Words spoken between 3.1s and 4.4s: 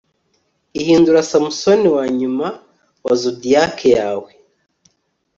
zodiac yawe